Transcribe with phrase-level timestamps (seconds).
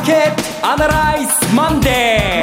[0.00, 2.42] ーケットアナライズマンデ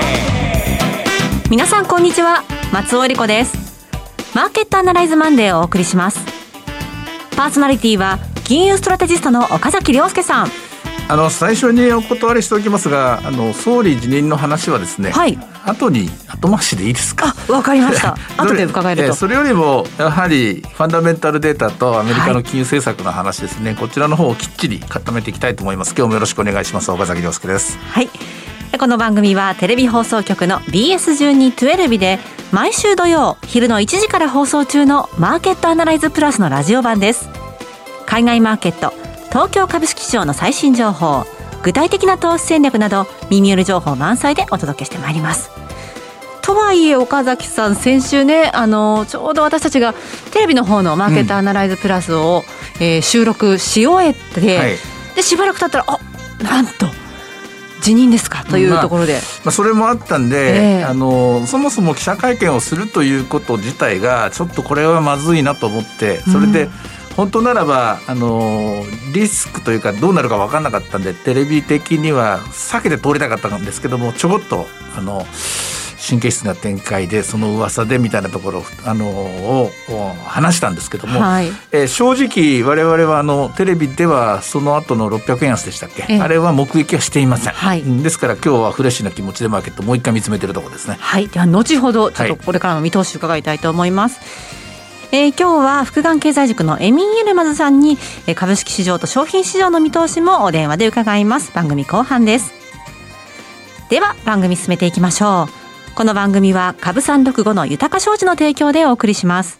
[1.45, 1.49] ー。
[1.49, 2.43] 皆さんこんにちは。
[2.71, 3.87] 松尾英里子です。
[4.35, 6.19] マーケットアナライズマンデーをお送りします。
[7.35, 10.51] パーソナリティは金融ストラテジストの岡崎良介さん。
[11.09, 17.33] あの最初にお断りしておきますが、あの総理辞任の話はですね、はい、後に後回しでいいですか？
[17.47, 18.17] あ、わかりました。
[18.35, 19.13] 後で伺えると。
[19.13, 23.69] それよりもやはりファンダメンタルデータとアメリカの金融政策の話ですね。
[23.71, 25.93] はい、こちらの方をきっちり固めていきたいと思います。
[25.97, 26.91] 今日もよろしくお願いします。
[26.91, 27.79] 岡崎亮介です。
[27.89, 28.09] はい。
[28.77, 32.19] この番組はテレビ放送局の BS1212 で
[32.51, 37.29] 毎週土曜昼の1時から放送中のマーケットアナライズプラスのラジオ版です。
[38.05, 38.93] 海外マーケット、
[39.29, 41.25] 東京株式市場の最新情報。
[41.63, 45.49] 具体的な投資戦略など耳寄り情報満載でお届けしてまいります。
[46.41, 49.93] とはいえ岡崎さん先週ねあのちょうど私たちが
[50.31, 52.43] テレビの方のマーケットアナライズプラスを、
[52.79, 54.77] うん、えー、収録し終えて、はい、
[55.17, 55.99] でしばらく経ったらあ
[56.41, 56.85] なんと
[57.81, 74.65] 辞任ですかというところで、まあ、まあ、それもあったんで、えー、あのそもそも記者会見をするということ自体がちょっとこれはまずいなと思ってそれで、うん本当ならばあのリスクというかどうなるか分からなかったんでテレビ的には避けて通りたかったんですけどもちょこっと
[74.95, 75.25] あの
[76.07, 79.69] 神経質な展開でその噂でみたいなところあのを
[80.25, 90.97] 話したんですけども、はい、えー、正直我々はあのテレビではその後の600円安でしたっけ、あれは目撃はしていません、はい、ですから今日はフレッシュな気持ちでマーケットもう一回見つめてるところですね。
[90.99, 91.27] はい。
[91.27, 94.66] では後ほどちょっとこれからの見通し伺いたいと思います、はい
[95.09, 101.53] えー、今日は福眼経済塾のエミン・エルマズさんに、えー、株式市場と商品市場の見通しもお電話で伺います。
[101.53, 102.51] 番組後半です。
[103.89, 105.95] では番組進めていきましょう。
[105.95, 109.59] この番組は株三六五の豊か商事の提供でお送りします。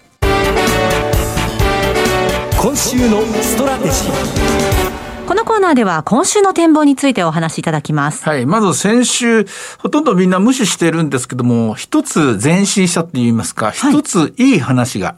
[2.60, 5.28] 今週のストラテジー。
[5.28, 8.28] このコーナーでは今週の展望についてお話しいただきます。
[8.28, 8.46] はい。
[8.46, 9.46] まず先週、
[9.78, 15.16] ほとんどみんな無視してるんですけども、一つ前進したと言いますか、一ついい話が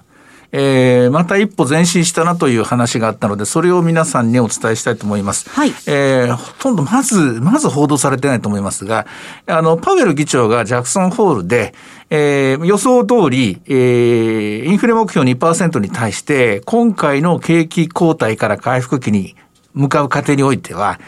[0.51, 5.49] えー、また一歩前進したなという話があったので、それを皆さんにお伝えしたいと思います。
[5.49, 5.69] はい。
[5.87, 9.05] えー、ほとんどまず、まず報道されてないと思いますが、
[9.45, 11.73] あの、パウエル議長がジャクソンホールで、
[12.09, 19.35] えー、予想通り、えー、インフレ目標2%に対して、今回の景気後退から回復期に
[19.73, 20.99] 向かう過程においては、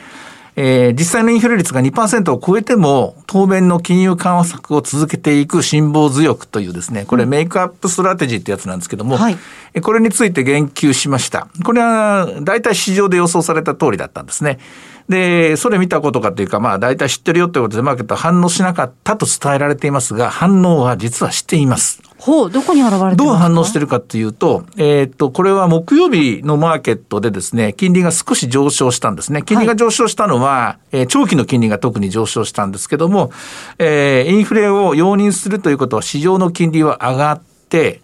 [0.56, 9.38] えー、実際のインフレ率が2%を超えても、当面の金融緩和策を続けていく辛抱強くというですね、これ make-up strategy ってやつなんですけども、はい、
[9.82, 11.48] これについて言及しました。
[11.64, 14.60] これは大体市場で予想された通りだったんですね。
[15.08, 22.02] で、それ見たことかというか、まあ大体知ってるよということでマーケットは反応しなかったと伝えられていますが、反応は実はしています。
[22.22, 29.42] ほう、どこに現れてどう反応してるかというと、えっ、と、これは木曜日のマーケットでですね、金利が少し上昇したんですね。
[29.42, 33.32] 金利が上昇したのは、はい、えー、長期の金利が特に上昇したんですけども、
[33.80, 38.02] えー、インフレを容認するということは市場の金利は上がって、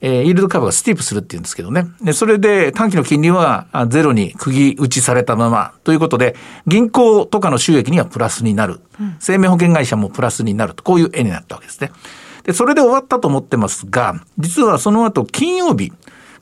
[0.00, 1.86] えー、イールドカーブがスティープするっていうんですけどね。
[2.02, 6.34] で、それで短期の金利はゼロに釘打ちされたままということで、
[6.66, 8.80] 銀行とかの収益にはプラスになる。
[9.20, 11.92] 生命保険会社もプラスになると、こういう絵になったわけですね。
[12.44, 15.92] で、それで終わったと思ってますが、実はその後金曜日、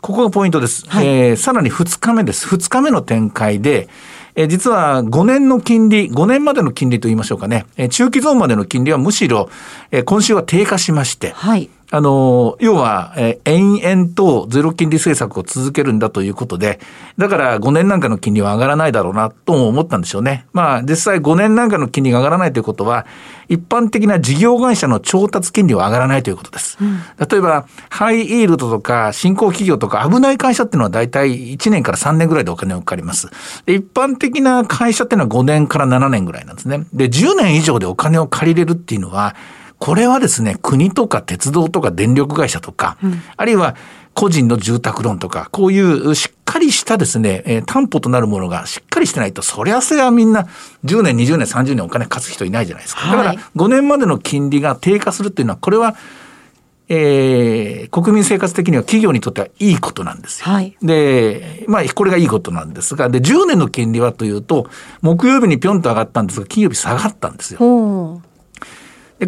[0.00, 0.88] ここがポイントです。
[0.88, 2.46] はい、えー、さらに2日目です。
[2.48, 3.88] 2日目の展開で、
[4.34, 9.50] えー、実は5年の金利、5年までの金利と言いましょうかね、えー、中期ゾーンまでの金利はむしろ、
[9.90, 16.78] えー、今週は低下しまして、はいあの、要は、えー、延々とゼロ金利政策を続けるんだということで、
[17.18, 20.46] だから5年なんかの金利は上がらないだろうなと思ったんでしょうね。
[20.52, 23.06] まあ、実際5年なんかの金利が上がらないということは、
[23.48, 26.78] 一般的な事業会社の調達金利は上がらないということです。
[26.80, 33.28] うん、例えば、ハイイールドとか新興企業とか危ない会社っていうのは大体1年から3年ぐらいでお金をかかります。
[33.66, 36.86] で一般的な会社っていうのは5年から7年ぐらいなんですね。
[36.92, 39.34] で、10年以上でお金を借りれるっていうのは、
[39.80, 43.74] これはですね、国とか鉄道とか電力会社とか、うん、あるいは
[44.14, 50.46] 個人の住宅ローンとか、こういうしっかりしたですね、えー、担保となるものがしっかりしてないと、そりゃそりゃみんな
[50.84, 53.10] 10年、20年、30年お金貸す人いないじゃないですか。
[53.10, 55.96] だから5年までの金利が低下するっていうのは、これは、
[56.90, 60.46] えー、国民生活的には企業にとってはいいことなんですよ。
[60.46, 64.68] はい、で、まあ、これがいいことなんですが、で、10年の金利はというと、
[65.00, 68.20] 木曜日にぴょんと上がったんですが、金曜日下がったんですよ。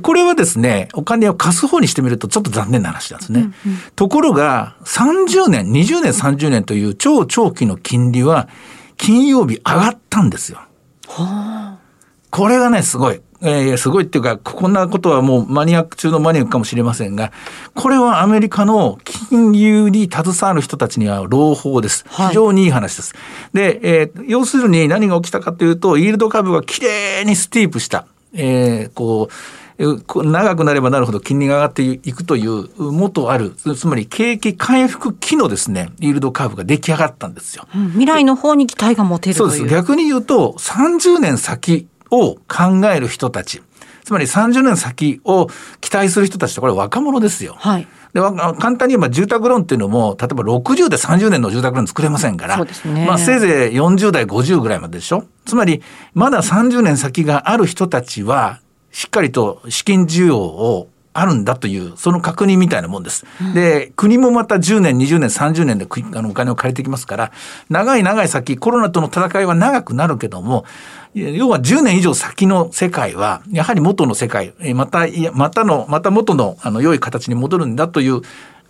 [0.00, 3.52] これはですね、お金を貸す方にしてみるとちょっと残念な話なんですね。
[3.66, 8.48] うんうん、ところが、30年、20年、30年という超長期の金利は、
[8.96, 10.60] 金曜日上がったんですよ。
[12.30, 13.20] これがね、すごい。
[13.44, 17.32] えー、すごいっていうか、こんなことはもうマニアック中のマニアックかもしれませんが、
[17.74, 22.04] これはアメリカの金融に携わる人たちには朗報です。
[22.08, 23.14] 非常にいい話です。
[23.14, 23.20] は
[23.52, 28.06] い、で、えー、要するに何が起きたかというと、イールド株がきれいにスティープした。
[28.32, 37.66] えー、こう、長くなればなるほど金利が上がっていくという元ある、つまり景気回復期のですね、イールドカーブが出来上がったんですよ。
[37.74, 39.66] うん、未来の方に期待が持てるそうです。
[39.66, 43.62] 逆に言うと、30年先を考える人たち、
[44.04, 45.48] つまり30年先を
[45.80, 47.54] 期待する人たちってこれ若者ですよ。
[47.58, 47.86] はい。
[48.12, 55.82] で簡単に言えば住宅ローンっていうのも、例えば60で30年の住宅ローン作れませんから、そうですね、まあせいぜい40代、50ぐらいまででしょつまり、
[56.12, 58.60] まだ30年先がある人たちは、
[58.92, 63.26] しっかりと資金需要をあるんだという、その確認みたいなもんです。
[63.54, 67.32] で、国もまた10年、20年、30年であのお金を借りてきますから、
[67.68, 70.64] 長い長い先、コロナとの戦いは長くなるけども、
[71.14, 78.22] 要は10年以上先の世界は、やはり元の世界、また、またの、また元の、あの、良い形に戻るんだという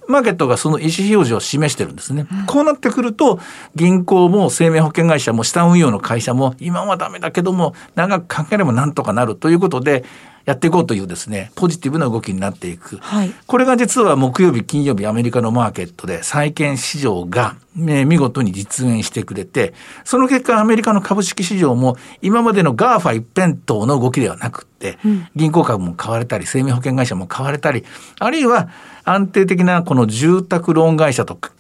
[0.08, 2.26] マーケットがその意思表示を示してるんですね。
[2.46, 3.38] こうなってくると、
[3.75, 10.04] 銀行も生命保険会社も資産運用の会社も、今はダメだけども、長く考えればなんとかなるということで、
[10.44, 12.99] やっていこうというですね、ポジティブな動きになっていく。
[12.99, 19.75] はい、これが実は木曜日、金曜日、アメリカのマーケットで債券市場が、ね、見事に実現してくれて、
[20.05, 27.85] その結果アメリカの株式市場も今までの GAFA 一辺倒の動きではなくて、うん、銀行株も買われたり、生命保険会社も買われたり、
[28.19, 28.69] あるいは
[29.05, 31.53] 安定的なこの住宅ローン会社とか、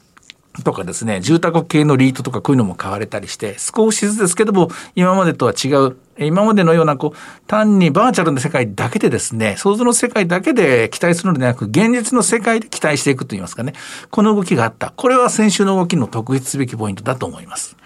[0.64, 13.72] とかですね、住宅系のリートとかこういうのも買われたりして、少しずつですけども、今までとは違う、今までのようなこう、単にバーチャルの世界だけでですね、想像の世界だけで期待するのではなく、現実の世界で期待していくといいますかね、
[14.10, 14.92] この動きがあった。
[14.94, 17.76] これは先週の動きの特筆すべきポイントだと思います。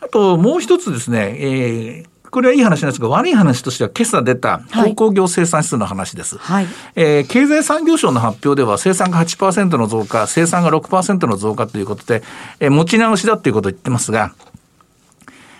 [0.00, 6.36] あと、もう一つですね、えーこれはいい話なんですが、悪い話としては今朝出た鉱工業生産指数の話です。
[6.36, 12.22] はい、えー、経済産業省の発表では生産が8%の増加、生産が6%の増加ということで、
[12.60, 14.34] えー、持ち直しだということを言ってますが、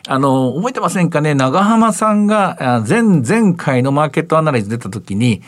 [0.06, 5.40] あの、覚えてませんかね、長浜さんが前、前回のマーケットアナライズ出た時に、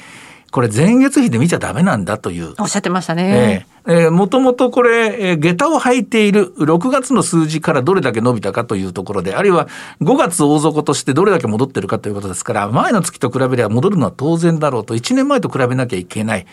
[0.51, 2.55] これ前月比で見ちゃダメなんだという。
[2.59, 3.67] おっしゃってましたね。
[3.87, 9.69] えー、えー、もともとこれ、えー、下駄を履いている6月の数字からどれだけ伸びたかというところで、あるいは
[10.01, 16.47] 5月大底としてどれだけ戻ってるかということですから、前の月と比べれば戻るのは当然だろうと、1年前と比べなきゃいけない。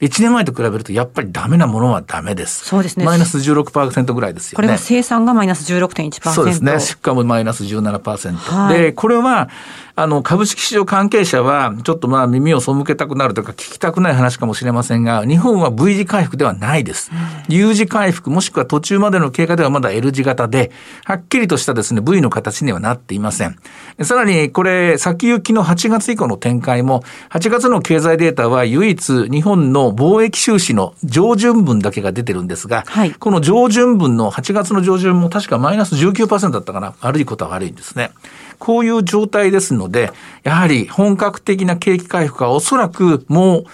[0.00, 2.64] 1年前と比べるとやっぱりダメなものはダメです。
[2.64, 3.04] そうですね。
[3.04, 4.56] マイナス16%ぐらいですよね。
[4.56, 6.30] これは生産がマイナス16.1%。
[6.32, 6.80] そうですね。
[6.80, 8.32] 出荷もマイナス17%。
[8.32, 9.50] はい、で、これは、
[9.96, 17.10] あの、株式市場関係者は、ちょっとまあ耳を背けたくなるというか、聞きたくない話かもしれませんが、日本は V 字回復ではないです。
[17.48, 20.70] U 字回復、もしくは途中までの経過ではまだ L 字型で、
[21.04, 23.58] はっきりとしたですね、V の形にはなっていません。
[24.02, 36.94] さらに、これ、先行きの8月以降の展開も、8月の経済データは唯一日本の貿易収支の上旬分だけが出てるんですが、はい、この上旬分の8月の上旬も確かマイナス19%だったかな。
[37.00, 38.10] 悪いことは悪いんですね。
[38.58, 43.64] こういう状態ですので、やはり本格的な景気回復はおそらくもう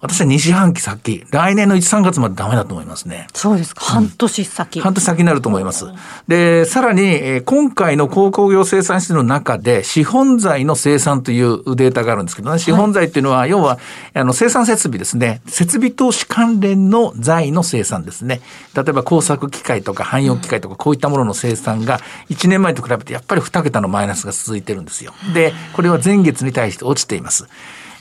[0.00, 3.26] 私は2四半期先、来年の1、3月までダメだと思いますね。
[3.34, 3.84] そうですか。
[3.84, 4.78] 半年先。
[4.78, 5.84] うん、半年先になると思います。
[6.26, 13.78] で、さらに、えー、今回の鉱工業生産室の中で、資本財の生産というデータがあるんですけどね、資本財っていうのは、要は、
[14.14, 15.42] あの、生産設備ですね。
[15.46, 18.40] 設備投資関連の財の生産ですね。
[18.74, 22.00] 例えば工作機械とか汎用機械とか、こういったものの生産が、
[22.30, 25.12] 1年前と比べてやっぱり2桁のマイナスが続いてるんですよ。
[25.34, 27.46] で、これは前月に対して落ちています。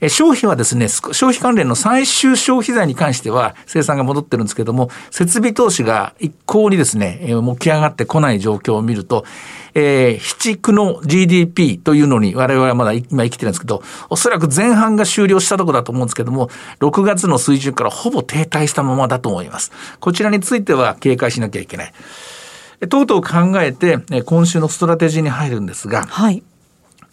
[0.08, 7.20] 消費はですね、消費関連の最終消費財に関しては生産が戻ってるんですけども、設備投資が一向にですね、
[7.54, 9.26] 起き上がってこない状況を見ると、
[9.74, 19.72] えー、非地の GDP というのに我々はまだ今生きてるんですけど、おそらく前半が終了したところだと思うんですけども、6月の水準からほぼ停滞したままだと思います。
[20.00, 21.94] こちらについては警戒しなきゃいけない。
[22.88, 26.44] とうとう考えて、今週のストラテジーに入るんですが、はい。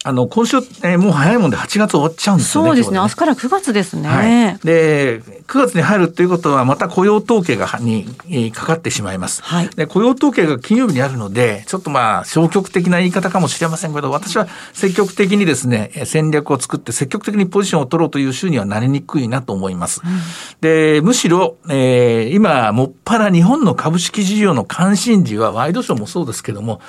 [0.07, 2.69] あの、今週、えー、もう早いもんで8月終わっちゃうんですよね。
[2.69, 2.93] そうですね。
[2.95, 4.57] ね明日から9月ですね、はい。
[4.63, 8.05] で、9月に入るということは、また雇用統計が、に、
[8.53, 9.43] かかってしまいます。
[9.43, 9.69] はい。
[9.69, 20.01] で、雇用統計が金曜日にあるので、ちょっとまあ、消極的な言い方かもしれませんけど、私は積極的にですね、戦略を作って積極的にポジションを取ろうという週にはなりにくいなと思います。
[20.05, 20.11] うん、
[20.61, 26.79] で、むしろ、えー、今、もっぱら日本の株式市場の関心事は、ワイドショーもそうですけども、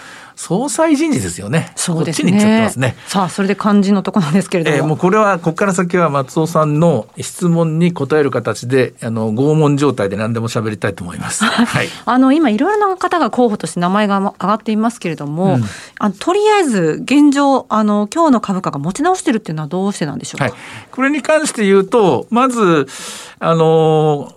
[0.40, 1.72] 総裁人事ですよね。
[1.74, 2.30] そうですね。
[2.30, 2.96] こっちに行っちゃってますね。
[3.08, 4.76] さあ、それで肝心のところなんですけれども。
[4.76, 11.44] えー、もうこれは、ここから先は松尾さんの質問に答える形で、あの、拷問状態で何でも喋りたいと思います。
[11.44, 11.88] はい。
[12.04, 15.64] あの、今、いろいろな方が候補として名前が上がっていますけれども、うん、
[15.98, 20.44] あのとりあえず、現状、あの、今日の株価が持ち直してるっていうのはどうしてなんでしょうか？
[20.44, 20.54] はい、
[20.92, 22.86] これに関して言うと、まず、
[23.40, 24.32] あの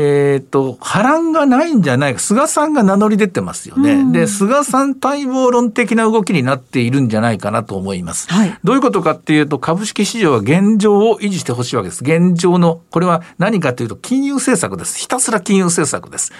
[0.00, 2.20] えっ、ー、と、波乱がないんじゃないか。
[2.20, 4.12] 菅さんが名乗り出てますよね。
[4.12, 8.32] で、菅さん待望論的な動きになっているんじゃないかなと思います。
[8.32, 12.04] はい、どういうことかっていうと、株式市場は現状を維持してほしいわけです。
[12.04, 14.98] 現状の、これは何かというと、金融政策です。
[14.98, 16.32] ひたすら金融政策です。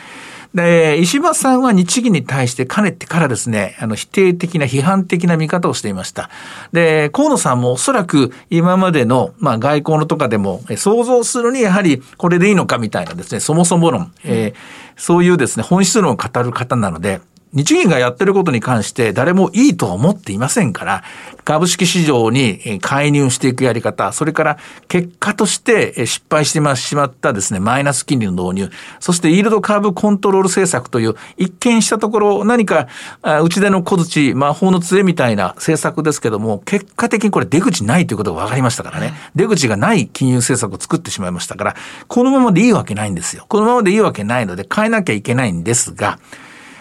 [0.54, 6.30] で、石破さんは日銀に対してかねてからですね、あの、否定的な批判的な見方をしていました。
[6.72, 14.54] で、河野さんもおそらく今までの、まあ、外交のとかでも、想像するにやはりこれでいいのかみたいなですね、そもそも論、えー、
[14.96, 17.20] そういうですね、本質論を語る方なので、
[17.52, 21.02] 日銀がやってることに関して誰もいいとは思っていませんから、
[21.44, 32.88] 株式市場に介入していくやり方、それから結果として失敗してしまったですね、マイナス金利の導入、そしてイールドカーブコントロール政策という一見したところ何か
[33.22, 41.76] 内での小槌、魔法の杖みたいな政策ですけども、結果的にこれ出口ないということが分かりましたからね、出口がない金融政策を作ってしまいましたから、
[42.08, 43.46] このままでいいわけないんですよ。
[43.48, 46.18] このままでいいわけないので変えなきゃいけないんですが、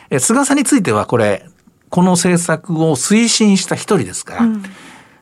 [0.10, 1.46] え菅さんについてはこれ、
[1.90, 4.64] この政策を推進した一人ですから、うん、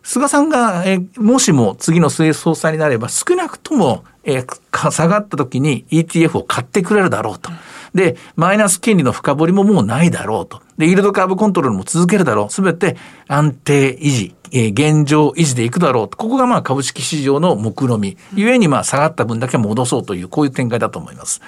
[0.04, 4.44] 菅さんが、えもしも次の末総裁になれば少なくとも、え
[4.92, 7.52] 下がった時に ETF を買ってくれるだろうと。
[7.94, 10.62] で、マイナス金利の深掘りももうないだろうと。
[10.78, 12.50] で、イールドカーブコントロールも続けるだろう。
[12.52, 16.18] すべて安定維持、え現状維持でいくだろうと。
[16.18, 18.18] ここがまあ株式市場の目論み。
[18.36, 21.42] ゆえにまあ下がった分だけ戻そうという、こういう展開だと思います。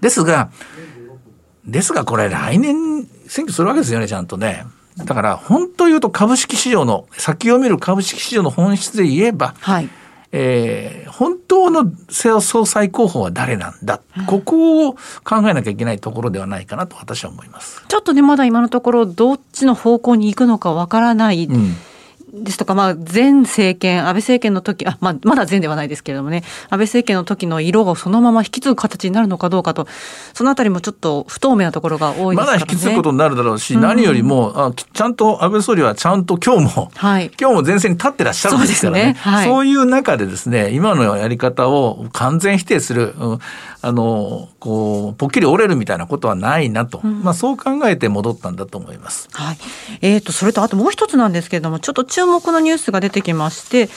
[0.00, 0.50] ですが、
[1.66, 4.66] ですがこれ来年選挙するわけですよね、ちゃんとね。
[4.96, 9.88] だから本当言うと株式市場の、先を見る株式市場の本質で言えば、はい、
[10.30, 17.84] えー、本当の総裁候補は誰なんだ、ここを考えなきゃいけないところではないかなと私は思います。
[17.88, 21.44] ちょっとね、まだ今のところどっちの方向に行くのかわからない。
[21.44, 21.76] うん
[22.42, 29.86] ですとか、まあ、前政権、安倍政権の時あ、まあ、まだ前ではないですけれどもね、安倍政権の時の色をそのまま引き継ぐ形になるのかどうかと、
[30.32, 32.64] そのあたりもちょっと不透明なところが多いですからね。
[32.64, 39.16] まだ引き継ぐことになるだろうし、うん、何よりもあ、ちゃんと安倍総理はちゃんと今日も、はい、今日も前線に立ってらっしゃるんですからね。
[39.22, 39.36] そう、ね。
[39.38, 43.38] はい、そういう中でですね、今のやり方を完全否定する、うん
[43.84, 49.28] あのこうぽっきり折れるみたいなことはないなと、うん、まあ、そう考えて戻ったんだと思います。
[49.32, 49.58] はい。
[50.00, 53.90] えーと、それとあともう一つなんですけれどもちょっと注目のニュースが出てきまして、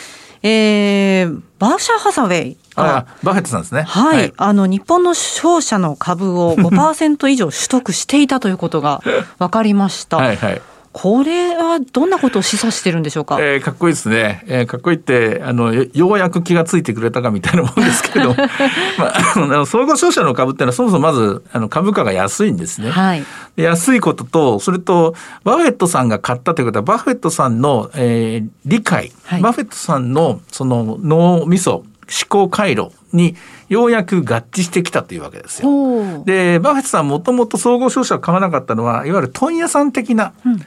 [0.43, 3.83] えー、バーシャー・ハサウェイあバフェットさんですね。
[3.83, 4.17] はい。
[4.19, 9.01] はい、あの、日本の商社の株を5%以上取得していたということが
[9.39, 10.17] 分かりました。
[10.21, 10.61] はいはい。
[10.99, 13.37] これはどんなことを示唆してるんでしょうか？
[13.39, 14.43] えー、かっこいいですね。
[14.47, 18.33] えー、かっこいいってあのようやく気がついてくれたかみたいなもんですけど、
[18.97, 22.89] まああの総合商社の株っていうのはそもそもまずあの株価が安いんですね。
[22.89, 23.23] はい、
[23.57, 25.13] 安いこととそれと
[25.43, 31.85] バフェットさんが買ったということはバフェットさんの、えー、理解、はい、バフェットさんのその脳みそ思
[32.27, 33.35] 考回路に
[33.69, 36.23] ようやく合致してきたというわけですよ。
[36.25, 40.59] で、バフェットさんもともと総合商社を買わなかったのは、いわゆる問屋さん的な、うん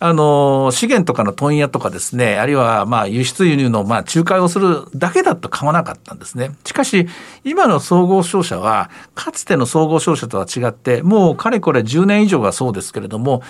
[0.00, 6.52] あの、資源とかの問屋とかですね、あるいは、まあ、輸出輸入の、まあ、仲介をするだけだと買わなかったんですね。
[6.64, 7.08] しかし、
[7.42, 13.42] 今の総合商社は、かつての総合商社とは違って、もう、かれこれ10年以上がそうですけれども、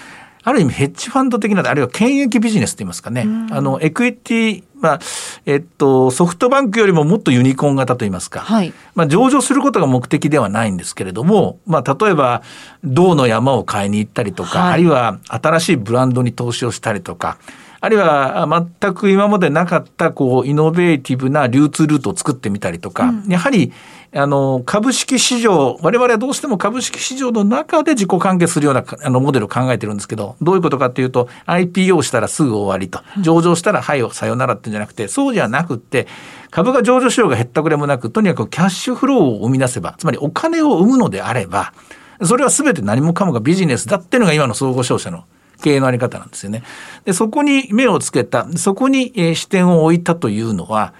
[0.49, 4.99] ある意味ヘッジファンド的な、あるいは権益ビジネスといいますかね、あの、エクイティ、まあ、
[5.45, 12.43] えっと、ソフトバンクよりももっとユニコーン型といいますか、はい、まあ、上場することが目的ではないんですけれども、まあ、例えば、
[12.85, 17.39] 銅の山を買いに行ったりとか、はい、あるいは新しいブランドに投資をしたりとか、
[17.81, 23.73] あるいは全く今までなかったこうイノベーティブな流通ルートを作ってみたりとか、うん、やはり
[24.15, 36.07] あの株式市場我々はどうしても株式市場の中で自己完結するようなあのモデルを考えてるんですけどどういうことかっていうと IPO したらすぐ終わりと上場したらはいさよならってんじゃなくてそうじゃなくって
[36.51, 41.75] 株が上場しようが減ったくれもなくとにかくキャッシュフローを生み出せばつまりお金を生むのであれば
[42.23, 45.25] それは全て何もかもがビジネスだっていうのが今の総合商社の
[45.63, 46.63] 経営のあり方なんですよね。
[47.05, 50.95] で、そこに目をつけた、そこに、え視点を置いたというのは、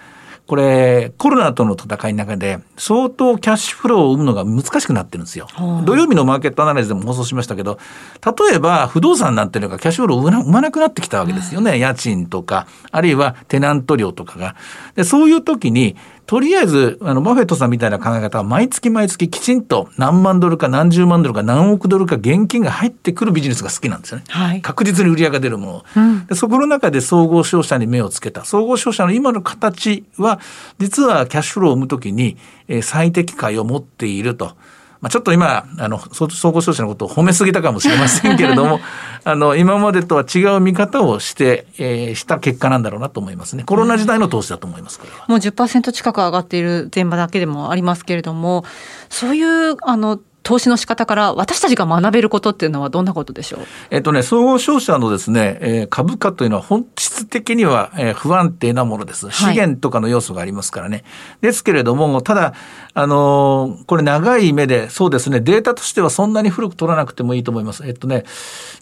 [0.49, 5.47] これ、コロナとの戦いの中で、相当キャッシュフローを生むのが難しくなってるんですよ。
[5.85, 7.79] 土曜日のマーケットアナライズでも放送しましたけど、
[8.25, 11.79] 例えば不動産なんていうのがキャッシュフローを生まなくなってきたわけですよね。
[11.79, 14.57] 家賃とか、あるいはテナント料とかが。
[14.97, 15.97] でそういう時に、
[16.29, 24.25] とりあえず、あの、バフェットさんみたいな考え方は、毎月毎月きちんと何万ドルか何十万ドルか何億ドルか現金が入ってくるビジネスが好きなんですよね。
[24.29, 26.35] はい、確実に売り上げが出るもの、うん、で。
[26.35, 28.45] そこの中で総合商社に目をつけた。
[28.45, 30.39] 総合商社の今の形は、
[30.79, 32.37] 実はキャッシュフローを生むときに、
[32.69, 34.53] えー、最適解を持っていると。
[35.01, 38.81] まあ、ちょっと今、あの、総合商社のことを褒めすぎたかもしれませんけれども、
[39.25, 43.63] あの、今までとは違う見方をして、えー、した結果なんだろうなと思いますね。
[43.65, 45.25] コロナ時代の投資だと思います、これは。
[45.29, 48.65] もう10%近く上がっている前場だけでもありますけれども、
[49.09, 53.61] そういう、あの、投資の仕方から私たちが学べることっていうのはどんなことでしょう？
[53.91, 59.31] えっとね、総合商社のですね、えー、株価というのは本質的には、えー、不安定なものです。
[59.31, 60.97] 資源とかの要素がありますからね。
[60.97, 61.05] はい、
[61.43, 62.55] ですけれども、ただ、
[62.95, 67.87] あのー、これ長い目で、そうですね、データとしてはそんなに古く取らなくてもいいと思います。
[67.87, 68.25] えっとね、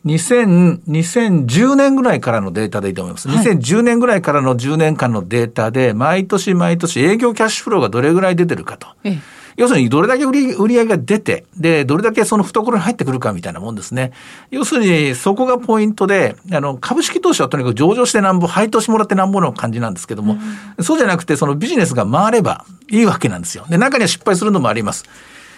[0.04, 3.28] 2000、2010年ぐらいからのデータでいいと思います。
[3.28, 8.86] はい、2010年ぐらいからの10年間のデータで、毎年毎年営業キャッシュフローがどれぐらい出てるかと。
[9.02, 14.12] ええ要するにどれだけ売り売り上げが出て、で、どれだけその懐に入ってくるかみたいなもんですね。
[14.50, 20.38] 要するにそこがポイントで、あの、株式投資はとにかく上場してなんぼ、配当してもらってなんぼの感じなんですけども、
[20.78, 23.64] うん、そうじゃなくてそのビジネスが回ればいいわけなんですよ。
[23.68, 25.04] で、中には失敗するのもあります。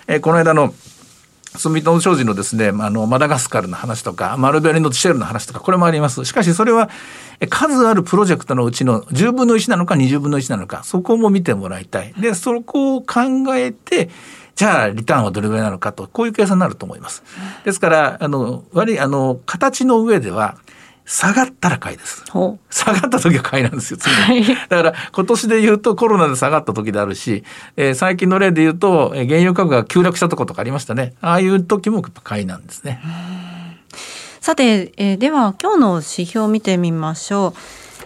[0.07, 0.73] えー、この間の
[1.57, 6.25] 住友商事のですね、あの、マダガスカルの話とか、マルベリのシェルの話とか、これもあります。
[6.25, 6.91] しかし、それは、
[7.49, 12.13] 数あるプロジェクトのうちの10分の1なのか20分の1なのか、そこも見てもらいたい。
[12.19, 13.23] で、そこを考
[13.57, 14.11] えて、
[14.55, 17.23] じゃあ、リターンはどれぐらいなのかと、こういう計算になると思います。
[17.65, 20.57] ですから、あの、悪い、あの、形の上では、
[21.09, 22.23] 下がったら買いです。
[22.71, 27.45] 下がった時は買いなんですよ、はい、だから今年で言うとコロナで下がった時であるし、
[27.77, 31.15] えー、最近の例で言うと、えー、原油価格が急落したとことかありましたね。
[31.23, 33.01] ああいう時も買いなんですね。
[34.43, 37.61] さて、えー、では今日の指標を見てみましょう。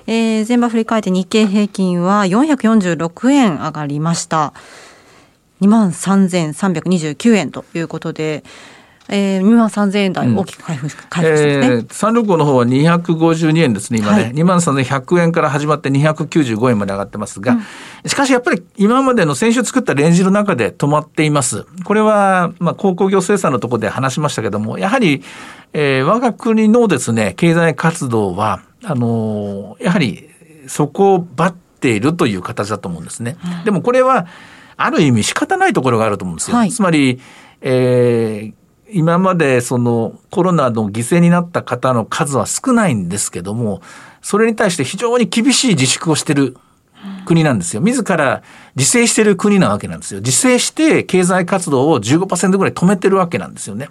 [0.07, 4.53] えー、前場振り返って日経平均は446円上がりました。
[5.61, 8.45] 2万3329円ということで、
[9.15, 14.23] えー、2万3000円台大きく回復,、回復してね、えー、365の方は252円ですね、今ね。
[14.23, 21.67] はい、2万3100円から始まって295円まで上がってますが、うん、しかしやっぱり今までの先週作ったレンジの中で止まっています。
[21.85, 25.23] これは、まあ、鉱工業生産のところで話しましたけども、やはり、
[25.75, 30.31] えー、我が国のですね、経済活動は、あのー、やはり
[30.69, 33.37] そこをばっているという形だと思うんですね。
[33.59, 34.27] うん、でもこれは、
[34.79, 36.57] ある意味仕方ないところがあると思うんですよ。
[36.57, 37.21] はい、つまり、
[37.61, 38.62] えー、
[38.93, 43.83] 今までそのコロナの犠牲になった方の数は少ないんですけども、
[44.21, 46.57] それに対して非常に厳しい自粛をしてる
[47.27, 47.83] 国なんですよ。
[47.83, 48.43] 自ら
[48.77, 50.21] 自制してる国なわけなんですよ。
[50.21, 53.89] 自制して経済活動を15%ぐらい止めてるわけなんですよね。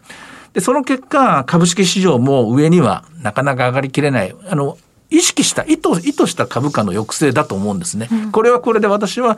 [0.54, 4.36] で、その結果、株式市場も上にはなかなか上がりきれない。
[4.50, 4.78] あの、
[5.10, 8.10] 意識した、意図、意図した株価の抑制だと思うんですね。
[8.32, 9.38] これはこれで私は、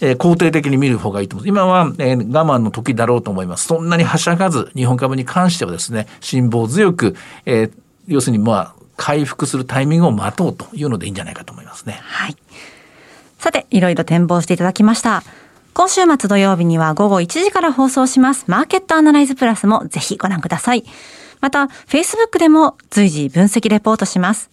[0.00, 1.64] えー、肯定的に見る方がいいと思います。
[1.64, 3.66] 今は、えー、我慢の時だろうと思います。
[3.66, 7.72] そんなにはしゃがず、日本株に関してはですね、辛抱強く、えー、
[8.06, 11.98] 要するにまあ、回復するタイミングを待とうというのでいいんじゃないかと思いますね。
[12.02, 12.36] はい。
[13.38, 15.22] さて、いろいろ展望していただきました。
[15.74, 18.44] 今週末土曜日には午後1時から放送します。
[18.48, 20.84] マーケットアナライズプラスもぜひご覧ください。
[21.40, 24.50] また、Facebook でも随時分析レポートします。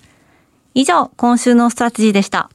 [0.74, 2.50] 以上、今週のストラテジーでした。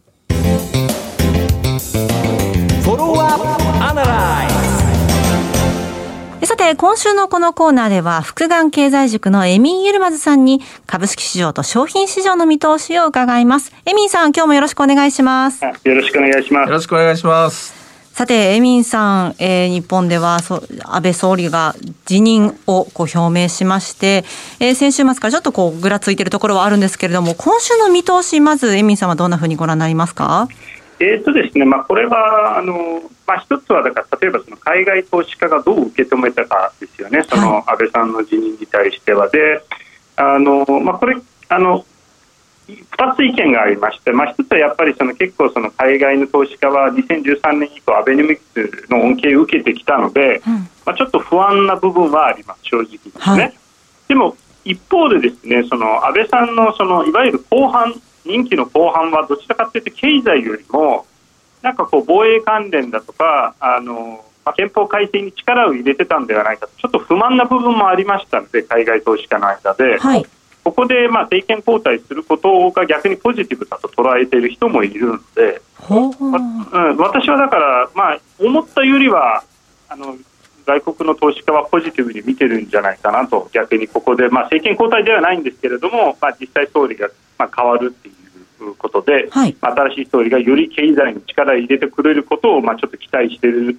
[6.45, 13.73] さて、今週のこのコーナーでは、福眼経済塾のエミン・ユルマズさんに、株式市場と商品市場の見通しを伺います。
[13.85, 15.63] エミンさん、今日もよろしくお願いします。
[15.63, 16.69] よろしくお願いします。
[16.69, 17.75] よろしくお願いします。
[18.15, 24.25] さて、エミンさん、えー、日本ではそ安倍総理が辞任をこう表明しまして、
[24.59, 30.49] えー、先週末からちょっとこうぐらついているところはあるんですけれども、今週の見通し、まずエミンさんはどんなふうにご覧になりますか？
[31.01, 39.29] えーとですねまあ、これはあの、まあ、一つはだから例えばその海外投資家がどう受け止めたかですよね、その安倍さんの辞任に対しては。
[39.29, 39.63] で
[40.17, 41.17] あのまあ、これ
[41.49, 41.85] あの
[42.69, 53.21] 2つ意見がありまして、まあ、1つはやっぱりその結構その海外の投資家は2013年以降アベノミクスの恩恵を受けてきたので、うん、まあ、ちょっと不安な部分はあります正直ですね。
[53.23, 53.55] はい、
[54.09, 57.95] でも一方でですねその安倍さんのそのいわゆる後半
[58.29, 61.07] 任期の後半はどちらかというと経済よりも
[61.63, 70.27] なんかこう防衛関連だとかあの、まあ、憲法改正に力を入れてたんではないかとちょっと不満な部分もありましたので海外投資家の間で、はい、
[70.63, 76.39] ここでまあ政権交代することが逆にポジティブだと捉えている人もいるので、ま
[76.91, 79.43] うん、私はだから、まあ、思ったよりは
[79.89, 80.17] あの
[80.69, 83.49] 外国の投資家はポジティブに見てるんじゃないかなと。
[83.55, 88.13] 逆にここで、まあ、政権交代ではないんですけれども、まあ、実際総理がまあ変わるってい
[88.61, 89.57] うことで、はい。
[89.59, 93.79] 新しい総理がより経済に力を入れてくれることを、まあ、ちょっと期待している、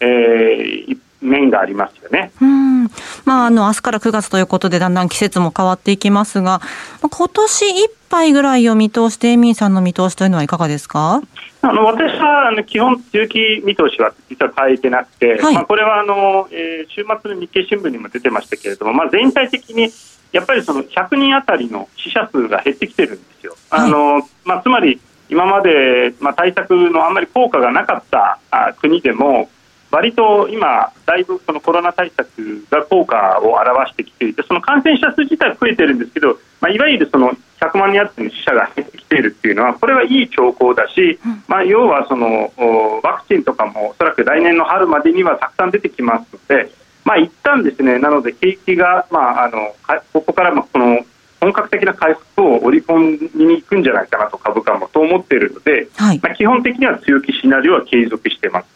[0.00, 2.30] えー面がありますよね。
[2.40, 2.84] うん。
[3.24, 6.60] まあ、あの、明日から9月ということで、だんだん季節も変わっていきますが、
[7.02, 11.22] まあ今年いっぱいぐらいを見通して、エミンさんの見通しというのはいかがですか？
[11.62, 19.90] あの私はあの基本、中期見通しは実は変えてなくて、はいまあ、これはあの、えー週末の日経新聞にも出てましたけれども、まあ、全体的に
[20.32, 23.56] やっぱりその100人あたりの死者数が減ってきてるんですよ。
[23.70, 29.48] あのまあ、つまり今まで、まあ、対策のあんまり効果がなかったあ国でも、
[29.94, 37.30] 割と今、だいぶそのコロナ対策が効果を表してきていて、その感染者数自体は増えてるんですけど、まあ、いわゆるその
[37.60, 46.72] 100万人あたりの死者が減ってきているっていうのは、これはいい兆候だし、まあ、要はそのおワクチンとかもおそらく来年の春までにはたくさん出てきますので、
[47.04, 51.06] まあ一旦ですね、なので景気が、まあ、あのかここからもこの
[51.40, 56.20] 本格的な回復を織り込みに行くんじゃないかなと株価もと思っているので、はい。
[56.20, 58.66] まあ、基本的には強気シナリオは継続しています。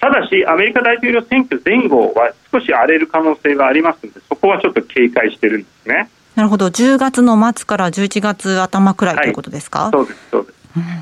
[0.00, 6.08] ただし、アメリカ大統領選挙前後は少し荒れる可能性がありますので、そこはちょっと警戒してるんですね。
[6.34, 6.68] なるほど。
[6.68, 10.60] 10月の末から11月頭くらいということですか、そうです、そうです。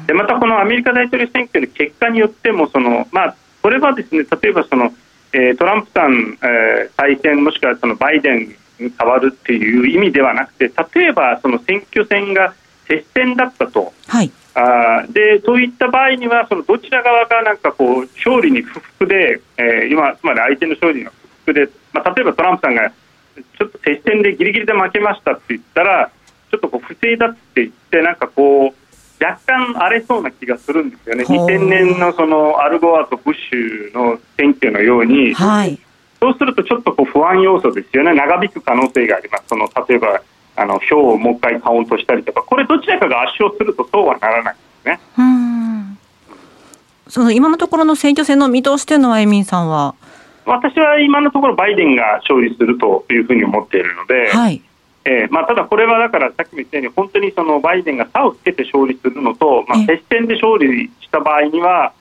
[0.09, 4.93] でまた、このアメリカ大統領選挙の結果によっても、そのまあ、これはですね例えばその、
[5.33, 8.49] えートランプさん、えー再選、もしくはそのバイデン
[8.81, 12.55] に変わるっていう意味ではなくて、例えばその選挙戦が
[12.89, 13.93] 接戦だったと。
[14.09, 14.33] はい。
[14.59, 21.13] あーでそういった場合にはそのどちら側がなんかこう勝利に不服で、えー今つまり相手の勝利に不
[21.45, 26.11] 服で、まあ、例えばトランプさんがちょっと接戦でギリギリで負けましたって言ったら
[26.51, 31.25] ちょっとこう不正だって言ってなんかこう若干荒れそうな気がするんですよね。
[31.25, 31.47] ほう。
[31.47, 35.79] 2000年のそのアルゴアとブッシュの選挙のように、はい。
[36.21, 40.21] そうするとちょっとこう不安要素ですよね、長引く可能性があります、その例えば
[40.61, 45.01] あの票をもう一回カウントしたりとか、これ、どちらかが圧勝するとそうはならないんですね。
[45.19, 45.99] うん。
[47.09, 49.95] その今のところの選挙戦の見通しというのは、エミンさんは？
[50.45, 54.61] 私は今のところ、バイデンが勝利するというふうに思っているので、はい。
[55.05, 61.93] えーまあ、ただこれはだからさっきも言ったように、本当にそのバイデンが差をつけて勝利するのと、まあえ、接戦で勝利した場合には、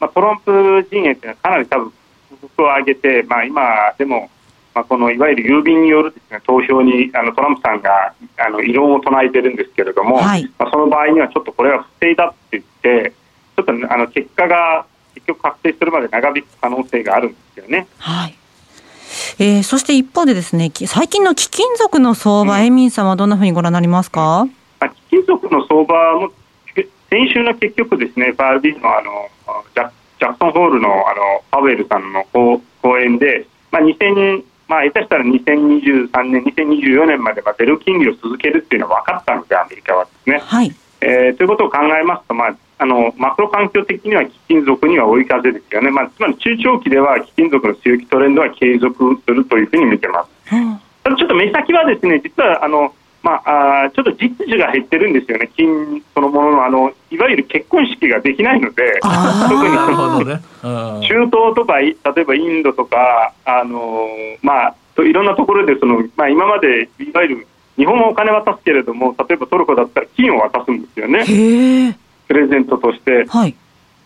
[0.00, 1.92] まあ、トランプ陣営というのはかなり多分
[2.40, 3.62] 不服を上げて、まあ、今
[3.98, 4.30] でも、
[4.74, 13.12] まあ、このいわゆる郵便によるです、ね、投票にあのトランプさんがあの異論を唱えてるんですけれども、はいまあ、その場合にはちょっとこれは不正だって言って、
[13.56, 14.84] ちょっとあの結果が
[15.14, 17.86] 結局確定するまで長引く可能性があるんですよね。
[17.98, 18.34] はい。
[19.38, 24.46] えー、そして一方でですね、き最近の貴金属の相場、エミンさんはどんなふうにご覧になりますか？
[24.80, 26.32] まあ、貴金属の相場も
[26.74, 29.28] け先週の結局ですね、FRB のあの
[29.74, 40.38] ジャジャクソンホールのあのパウエルさんの講講演で、まあ、2000まあ、下手したら2023年、2024年まではゼロ金利を続けるっていうのは分かったので、アメリカはですね。
[40.38, 40.74] はい。
[41.00, 50.54] えーということを考えますと、まあ、あのマクロ環境的には貴金属には追い風ですよね、まあ、つまり中長期では貴金属の強気トレンドは継続するというふうに見てます。
[50.54, 59.74] うんただちょっと目先はですね実はあの、まあ、あーちょっと実需が減ってるんですよね、金そのもののあのいわゆる結婚式ができないので、特に
[61.08, 71.24] 中東とか、い例えばインドとか、あのーまあ、といろんなところでその、まあ、今までいわゆる日本はお金渡すけれども、例えばトルコだったら金を渡すんですよね。
[72.28, 73.24] プレゼントとして。
[73.26, 73.56] はい。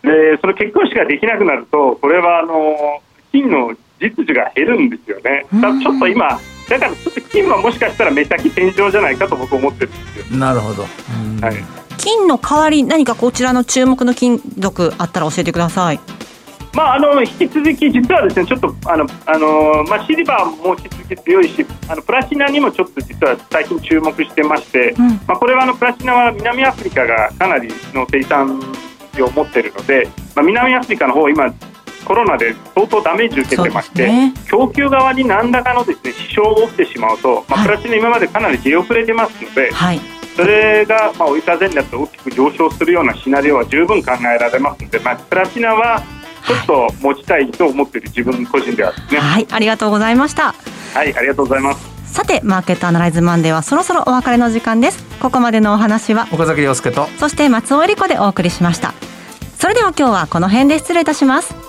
[0.01, 3.01] でその結婚式ができなくなると、これはあの
[3.33, 5.45] 金の実需が減るんですよね。
[5.53, 10.37] だからちょっと今だからちょっと金はもしかしたら目先天井じゃないかと僕思ってるんですよ。
[10.37, 10.83] なるほど。
[10.83, 11.55] うんはい。
[11.97, 15.99] 金の代わり何かこちらの注目の金属あったら教えてください。
[16.73, 28.61] まああの引き続き実はですねちょっとあのあのまあシルバーも引き続き強いし、あのプラチナにもちょっと実は最近注目してまして、うんまあこれはあのプラチナは南アフリカがかなりの生産
[29.17, 31.51] 量を持っているので、まあ南アフリカの方今
[32.09, 39.99] コロナで相当ダメージを受けてまして、ね供給側に何らかのですね支障を起きてしまうと、まあ、はいプラチナ今までかなり出遅れてますので、はい。
[40.35, 46.01] それがまあ追い風になって大きく上昇するようなシナリオは十分考えられますので、まあ、プラチナは
[46.47, 49.19] ちょっと持ちたいと思っている自分個人ではですね。
[49.19, 49.47] はい。
[49.51, 50.55] ありがとうございました。
[50.95, 52.11] はい、ありがとうございます。
[52.11, 55.03] さて、マーケットアナライズマンデーはそろそろお別れの時間です。
[55.19, 57.07] ここまでのお話は、岡崎亮介と。
[57.19, 58.95] そして松尾恵里子でお送りしました。
[59.59, 61.68] それでは今日はこの辺で失礼いたします。